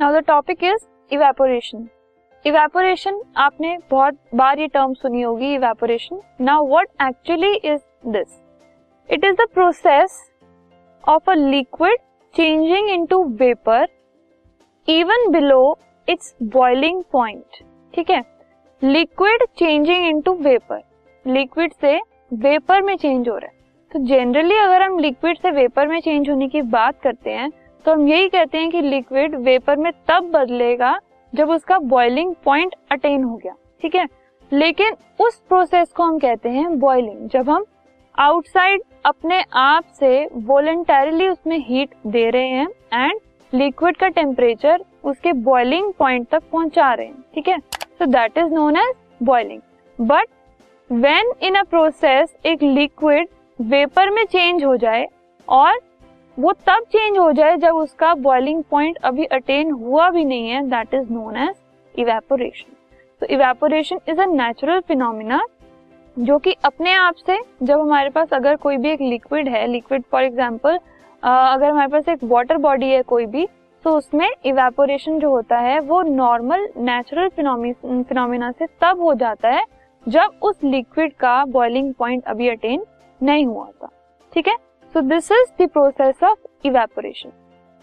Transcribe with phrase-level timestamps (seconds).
[0.00, 1.88] Now the topic is evaporation
[2.44, 8.38] evaporation आपने बहुत बार ये टर्म सुनी होगी evaporation now what actually is this
[9.10, 10.20] it is the process
[11.08, 11.98] of a liquid
[12.34, 13.86] changing into vapour
[14.88, 17.62] even below its boiling point
[17.94, 18.22] ठीक है?
[18.82, 20.82] Liquid changing into vapour
[21.26, 22.00] liquid से
[22.32, 23.56] vapour में चेंज हो रहा है.
[23.92, 27.50] तो जनरली अगर हम लिक्विड से वेपर में चेंज होने की बात करते हैं
[27.84, 30.98] तो हम यही कहते हैं कि लिक्विड वेपर में तब बदलेगा
[31.32, 34.06] जब उसका बॉइलिंग पॉइंट अटेन हो गया, ठीक है?
[34.52, 37.64] लेकिन उस प्रोसेस को हम कहते हैं बॉइलिंग जब हम
[38.18, 43.20] आउटसाइड अपने आप से वॉलेंटरली उसमें हीट दे रहे हैं एंड
[43.52, 47.58] लिक्विड का टेम्परेचर उसके बॉइलिंग पॉइंट तक पहुँचा रहे हैं, ठीक है?
[47.58, 49.60] So that is known as boiling
[49.98, 50.26] but
[50.90, 55.06] when in a process एक लिक्विड वेपर में चेंज हो जाए
[55.48, 55.78] और
[56.38, 60.62] वो तब चेंज हो जाए जब उसका बॉइलिंग पॉइंट अभी अटेन हुआ भी नहीं है
[60.70, 61.54] that is known as
[61.94, 62.76] evaporation
[63.20, 65.40] तो evaporation is a natural phenomena
[66.16, 70.02] जो कि अपने आप से जब हमारे पास अगर कोई भी एक लिक्विड है लिक्विड
[70.12, 70.76] फॉर एग्ज़ाम्पल
[71.22, 73.46] अगर हमारे पास एक वाटर बॉडी है कोई भी
[73.84, 79.64] तो उसमें इवेपोरेशन जो होता है वो नॉर्मल नेचुरल फिनोमिना से तब हो जाता है
[80.06, 82.84] जब उस लिक्विड का बॉइलिंग पॉइंट अभी अटेन
[83.20, 83.90] नहीं हुआ था।
[84.32, 84.56] ठीक है?
[84.94, 87.32] So this is the process of evaporation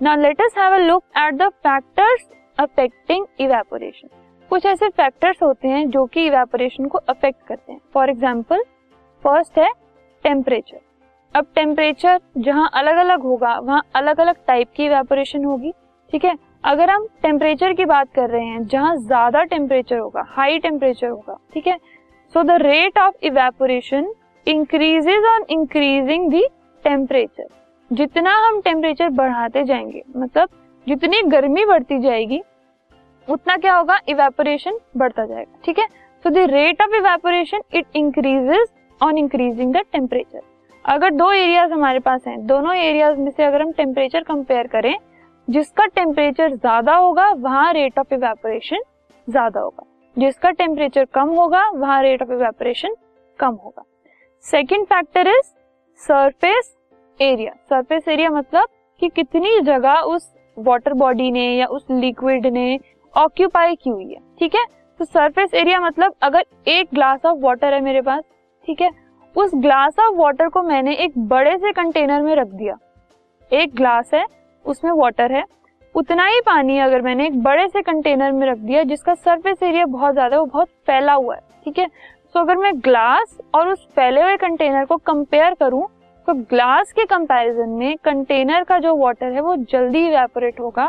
[0.00, 4.08] now let us have a look at the factors affecting evaporation
[4.50, 7.80] कुछ ऐसे फैक्टर्स होते हैं जो कि इवेपोरेशन को अफेक्ट करते हैं.
[7.94, 8.62] फॉर एग्ज़ाम्पल
[9.22, 9.68] फ़र्स्ट है
[10.24, 10.80] टेम्परेचर
[11.34, 15.72] अब टेम्परेचर जहाँ अलग अलग होगा, वहाँ अलग अलग टाइप की इवेपोरेशन होगी,
[16.12, 16.36] ठीक है?
[16.64, 21.36] अगर हम टेम्परेचर की बात कर रहे हैं, जहाँ ज़्यादा टेम्परेचर होगा हाई टेम्परेचर होगा,
[21.54, 21.76] ठीक है?
[22.34, 24.12] So the rate of evaporation
[24.46, 26.46] increases on increasing the
[26.84, 27.46] temperature
[27.90, 30.48] जितना हम टेम्परेचर बढ़ाते जाएँगे मतलब
[30.86, 32.40] जितनी गर्मी बढ़ती जाएगी,
[33.28, 33.98] उतना क्या होगा?
[34.08, 35.86] इवेपोरेशन बढ़ता जाएगा, ठीक है?
[36.24, 38.66] So the rate of evaporation it increases
[39.00, 40.40] on increasing the temperature
[40.84, 44.94] अगर दो एरियाज़ हमारे पास हैं, दोनों एरियाज़ में से अगर हम टेम्परेचर कंपेयर करें,
[45.48, 48.82] जिसका टेम्परेचर ज़्यादा होगा, वहाँ रेट ऑफ़ इवेपोरेशन
[49.28, 49.84] ज़्यादा होगा।
[50.16, 52.94] जिसका टेम्परेचर कम होगा, वहाँ रेट ऑफ़ इवेपोरेशन
[53.38, 53.84] कम होगा।
[54.44, 55.52] Second factor is
[56.00, 56.74] surface
[57.20, 58.68] area surface area मतलब
[59.02, 62.78] कि कितनी जगह उस वाटर बॉडी ने या उस लिक्विड ने
[63.14, 64.64] ऑक्यूपाई की हुई है, ठीक है?
[65.00, 68.22] तो सरफेस एरिया मतलब अगर एक ग्लास ऑफ़ वाटर है मेरे पास,
[68.68, 68.90] ठीक है?
[69.36, 72.76] उस ग्लास ऑफ़ वाटर को मैंने एक बड़े से कंटेनर में रख दिया।
[73.50, 74.24] एक ग्लास है,
[74.64, 75.44] उसमें वाटर है।
[75.94, 79.84] उतना ही पानी अगर मैंने एक बड़े से कंटेनर में रख दिया, जिसका सरफेस एरिया
[79.86, 81.86] बहुत ज़्यादा वो बहुत फैला हुआ है, ठीक है?
[82.26, 85.86] सो अगर मैं ग्लास और उस फैले हुए कंटेनर को कंपेयर करूँ
[86.28, 90.86] तो ग्लास के कंपैरिजन में कंटेनर का जो वाटर है वो जल्दी इवेपोरेट होगा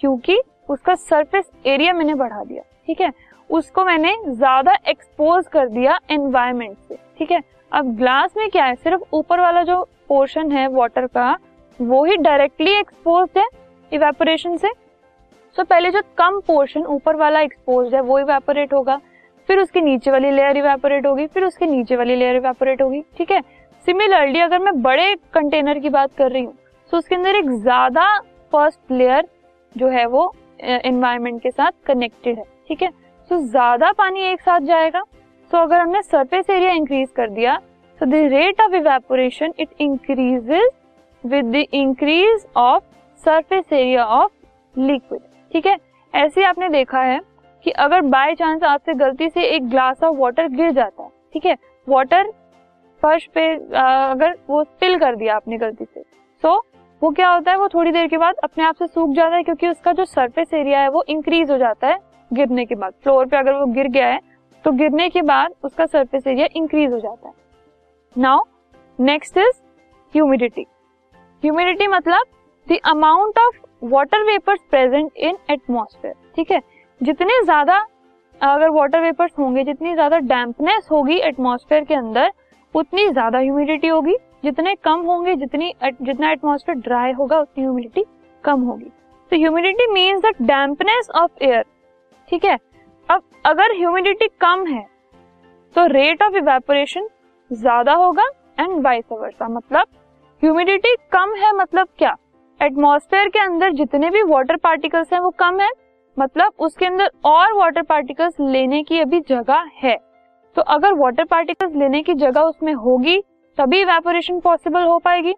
[0.00, 3.10] क्योंकि उसका सरफेस एरिया मैंने बढ़ा दिया ठीक है?
[3.50, 7.40] उसको मैंने ज़्यादा एक्सपोज कर दिया एनवायरमेंट से ठीक है?
[7.72, 8.74] अब ग्लास में क्या है?
[8.74, 11.36] सिर्फ़ ऊपर वाला जो पोर्शन है वाटर का
[11.78, 13.46] वो ही डायरेक्टली एक्सपोज है
[13.92, 19.00] इवेपोरेशन से। सो so, पहले जो कम पोर्शन ऊपर वाला एक्सपोज है वो इवेपोरेट होगा
[19.48, 23.30] फिर उसके नीचे वाली लेयर इवेपोरेट होगी फिर उसके नीचे वाली लेयर इवेपोरेट होगी ठीक
[23.30, 23.42] है?
[23.86, 26.54] सिमिलरली अगर मैं बड़े कंटेनर की बात कर रही हूँ
[26.92, 28.06] तो उसके अंदर एक ज़्यादा
[28.52, 29.26] फ़र्स्ट लेयर
[29.74, 32.90] जो है वो एनवायरमेंट के साथ कनेक्टेड है, ठीक है?
[33.30, 35.02] तो ज़्यादा पानी एक साथ जाएगा।
[35.50, 37.56] तो अगर हमने सरफेस एरिया इंक्रीज कर दिया
[38.00, 40.68] तो the rate of evaporation it increases
[41.24, 42.82] with the increase of
[43.22, 44.32] surface area of
[44.74, 45.20] liquid
[45.52, 45.76] ठीक है?
[46.14, 47.20] ऐसे आपने देखा है
[47.66, 51.46] कि अगर बाय चांस आपसे गलती से एक ग्लास ऑफ़ वाटर गिर जाता है, ठीक
[51.46, 51.56] है?
[51.86, 52.30] वाटर
[53.02, 53.46] फर्श पे
[53.78, 56.64] अगर वो स्पिल कर दिया आपने गलती से सो so,
[57.02, 59.42] वो क्या होता है वो थोड़ी देर के बाद अपने आप से सूख जाता है
[59.42, 61.98] क्योंकि उसका जो सरफेस एरिया है वो इंक्रीज हो जाता है
[62.30, 64.20] गिरने के बाद। फ्लोर पे अगर वो गिर गया है
[64.64, 67.34] तो गिरने के बाद उसका सरफेस एरिया इंक्रीज हो जाता है।
[68.16, 68.42] Now
[68.98, 69.60] next is
[70.14, 70.66] humidity
[71.42, 72.26] humidity मतलब
[72.66, 76.60] the amount of water vapours present in atmosphere ठीक है?
[77.00, 77.78] जितने ज़्यादा
[78.40, 82.30] अगर वाटर वेपर्स होंगे जितनी ज़्यादा डैम्पनेस होगी एटमोसफेयर के अंदर
[82.74, 88.04] उतनी ज़्यादा ह्यूमिडिटी होगी, जितने कम होंगे, जितनी जितना एटमोसफेयर ड्राई होगा, उतनी ह्यूमिडिटी
[88.44, 88.90] कम होगी।
[89.32, 91.64] तो humidity means the dampness of air
[92.28, 92.56] ठीक है?
[93.08, 94.84] अब अगर ह्यूमिडिटी कम है
[95.74, 97.08] तो रेट ऑफ़ इवेपोरेशन
[97.50, 98.24] ज़्यादा होगा
[98.60, 99.86] एंड वाइस वर्सा मतलब
[100.42, 102.14] ह्यूमिडिटी कम है मतलब क्या?
[102.60, 105.70] एटमॉस्फेयर के अंदर जितने भी वाटर पार्टिकल्स हैं, वो कम है।
[106.16, 109.96] मतलब उसके अंदर और वाटर पार्टिकल्स लेने की अभी जगह है।
[110.56, 113.18] तो अगर वाटर पार्टिकल्स लेने की जगह उसमें होगी,
[113.58, 115.34] तभी इवेपोरेशन पॉसिबल हो पाएगी।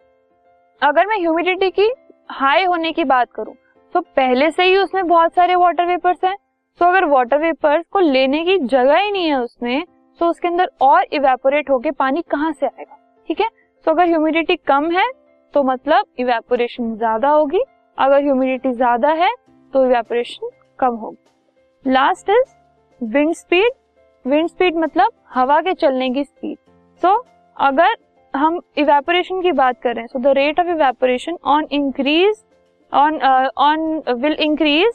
[0.82, 1.90] अगर मैं ह्यूमिडिटी की
[2.30, 3.54] हाई होने की बात करूँ
[3.94, 6.36] तो पहले से ही उसमें बहुत सारे वाटर वेपर्स हैं।
[6.80, 9.84] सो अगर वाटर वेपर्स को लेने की जगह ही नहीं है उसमें
[10.20, 12.96] तो उसके अंदर और इवेपोरेट होके पानी कहाँ से आएगा?
[13.28, 13.48] ठीक है?
[13.86, 15.06] सो अगर ह्यूमिडिटी कम है
[15.54, 17.62] तो मतलब इवेपोरेशन ज़्यादा होगी।
[17.98, 19.30] अगर ह्यूमिडिटी ज़्यादा है
[19.72, 22.54] तो इवेपोरेशन कम होगी। Last is
[23.00, 23.70] wind speed
[24.24, 26.56] wind speed मतलब हवा के चलने की स्पीड
[27.02, 27.26] सो so,
[27.56, 27.96] अगर
[28.34, 32.42] हम इवेपोरेशन की बात करें so the rate of evaporation on increase
[32.92, 33.20] on
[33.58, 34.92] on will increase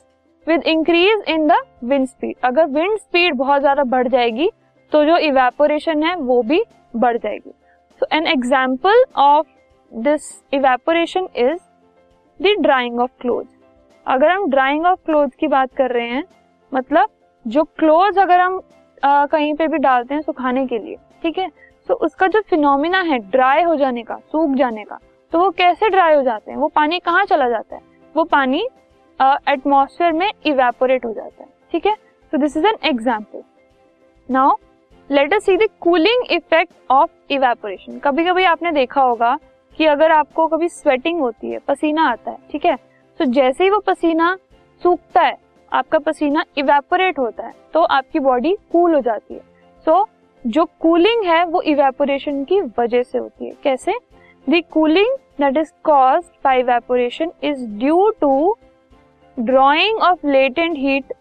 [0.48, 4.50] with increase in the wind speed अगर विंड स्पीड बहुत ज़्यादा बढ़ जाएगी
[4.92, 6.64] तो जो इवेपोरेशन है वो भी
[6.96, 7.52] बढ़ जाएगी.
[8.02, 9.48] So an example of
[9.92, 11.58] this evaporation is
[12.40, 13.46] the drying of cloth
[14.06, 16.24] अगर हम ड्राइंग ऑफ़ क्लोथ की बात कर रहे हैं
[16.72, 17.10] मतलब
[17.46, 18.60] जो क्लोथ अगर हम
[19.04, 21.50] आ, कहीं पे भी डालते हैं सुखाने के लिए ठीक है?
[21.90, 25.00] तो उसका जो फिनोमिना है ड्राई हो जाने का सूख जाने का
[25.34, 26.58] तो वो कैसे ड्राई हो जाते हैं?
[26.58, 27.82] वो पानी कहाँ चला जाता है?
[28.16, 28.68] वो पानी
[29.20, 31.96] एटमोसफेयर में इवेपोरेट हो जाता है ठीक है?
[32.34, 33.44] तो this is an example
[34.30, 34.56] now
[35.10, 39.38] let us see the cooling effect of evaporation कभी कभी आपने देखा होगा
[39.80, 42.76] कि अगर आपको कभी स्वेटिंग होती है पसीना आता है ठीक है?
[43.20, 44.36] तो जैसे ही वो पसीना
[44.82, 45.36] सूखता है
[45.72, 49.40] आपका पसीना इवेपोरेट होता है तो आपकी बॉडी कूल हो जाती है।
[49.86, 50.08] सो so,
[50.46, 53.94] जो कूलिंग है वो इवेपोरेशन की वजह से होती है। कैसे?
[54.48, 58.56] The cooling that is caused by evaporation is due to
[59.38, 61.14] drawing of latent heat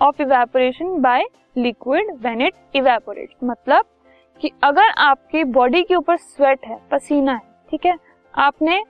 [0.00, 1.24] of evaporation by
[1.56, 3.84] liquid when it evaporate मतलब
[4.40, 7.96] कि अगर आपकी बॉडी के ऊपर स्वेट है पसीना है ठीक है?
[8.34, 8.82] आपने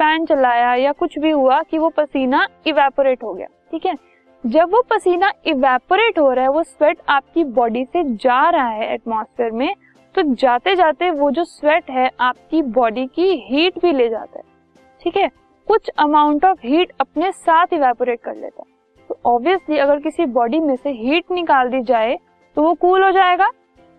[0.00, 3.94] फ़ैन चलाया या कुछ भी हुआ कि वो पसीना इवेपोरेट हो गया ठीक है?
[4.44, 8.92] जब वो पसीना इवेपोरेट हो रहा है, वो स्वेट आपकी बॉडी से जा रहा है
[8.94, 9.74] एटमॉस्फेयर में
[10.14, 14.44] तो जाते जाते वो जो स्वेट है, आपकी बॉडी की हीट भी ले जाता है।
[15.02, 15.28] ठीक है?
[15.68, 20.60] कुछ अमाउंट ऑफ़ हीट अपने साथ इवेपोरेट कर लेता है। तो ऑब्वियसली अगर किसी बॉडी
[20.60, 22.16] में से हीट निकाल दी जाए
[22.56, 23.48] तो वो कूल cool हो जाएगा।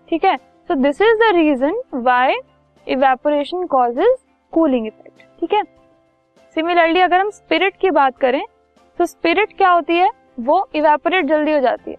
[0.10, 0.36] ठीक है?
[0.38, 2.36] So this is the reason why
[2.88, 4.16] evaporation causes
[4.54, 5.64] cooling effect ठीक है?
[6.56, 8.44] सिमिलरली अगर हम स्पिरिट की बात करें
[9.00, 10.10] तो स्पिरिट क्या होती है?
[10.38, 11.98] वो इवेपोरेट जल्दी हो जाती है।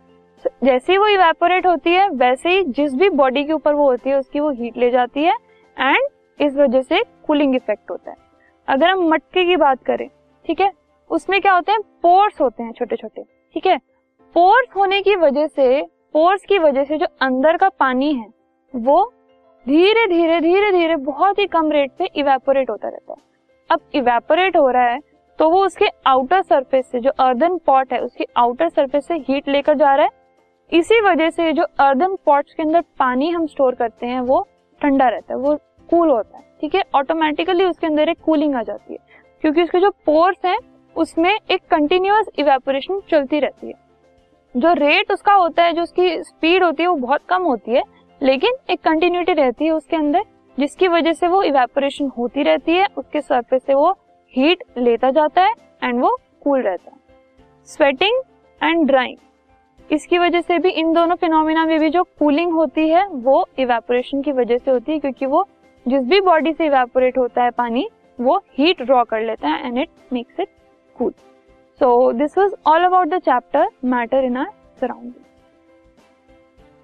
[0.64, 4.10] जैसे ही वो इवेपोरेट होती है, वैसे ही जिस भी बॉडी के ऊपर वो होती
[4.10, 5.34] है, उसकी वो हीट ले जाती है
[5.76, 6.08] एंड
[6.40, 8.16] इस वजह से कूलिंग इफ़ेक्ट होता है।
[8.68, 10.08] अगर हम मटके की बात करें,
[10.46, 10.70] ठीक है,
[11.10, 11.80] उसमें क्या होते हैं?
[12.02, 13.22] पोर्स होते हैं छोटे छोटे
[13.54, 13.76] ठीक है?
[14.34, 15.82] पोर्स होने की वजह से
[16.12, 18.26] पोर्स की वजह से जो अंदर का पानी है,
[18.74, 19.12] वो
[19.66, 23.22] धीरे धीरे धीरे धीरे बहुत ही कम रेट पे इवेपोरेट होता रहता है।
[23.70, 24.98] अब इवेपोरेट हो रहा है
[25.38, 29.48] तो वो उसके आउटर सरफेस से, जो अर्दन पॉट है, उसकी आउटर सरफेस से हीट
[29.48, 30.22] लेकर जा रहा है।
[30.72, 34.46] इसी वजह से जो अर्दन पॉट्स के अंदर पानी हम स्टोर करते हैं, वो
[34.80, 35.54] ठंडा रहता है, वो
[35.88, 36.82] कूल होता है, ठीक है?
[36.94, 38.98] ऑटोमेटिकली उसके अंदर एक कूलिंग आ जाती है,
[39.42, 40.58] क्योंकि उसके जो पोर्स हैं,
[40.96, 43.82] उसमें एक कंटिन्यूस इवेपोरेशन चलती रहती है।
[44.54, 47.82] जो रेट उसका होता है, जो उसकी स्पीड होती है, वो बहुत कम होती है,
[48.20, 50.24] लेकिन एक कंटिन्यूटी रहती है उसके अंदर,
[50.58, 53.96] जिसकी वजह से वो इवेपोरेशन होती रहती है, उसके सरफेस से वो
[54.34, 55.52] हीट लेता जाता है
[55.82, 56.96] एंड वो कूल रहता है.
[57.68, 58.22] स्वेटिंग
[58.60, 59.16] एंड ड्राइंग
[59.90, 64.22] इसकी वजह से भी इन दोनों फिनोमिना में भी जो कूलिंग होती है, वो इवेपोरेशन
[64.22, 65.46] की वजह से होती है क्योंकि वो
[65.86, 67.88] जिस भी बॉडी से इवेपोरेट होता है पानी,
[68.18, 70.48] वो हीट ड्रॉ कर लेता है and it makes it
[70.98, 71.12] cool
[71.80, 74.50] so this was all about the chapter matter in our
[74.80, 75.12] surrounding